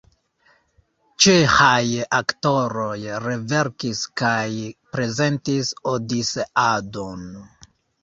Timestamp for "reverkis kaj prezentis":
3.27-5.73